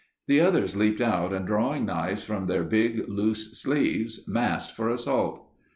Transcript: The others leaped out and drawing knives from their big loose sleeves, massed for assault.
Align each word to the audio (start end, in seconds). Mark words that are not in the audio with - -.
The 0.27 0.41
others 0.41 0.75
leaped 0.75 0.99
out 0.99 1.31
and 1.31 1.45
drawing 1.45 1.85
knives 1.85 2.23
from 2.23 2.47
their 2.47 2.63
big 2.63 3.07
loose 3.07 3.61
sleeves, 3.61 4.27
massed 4.27 4.75
for 4.75 4.89
assault. 4.89 5.47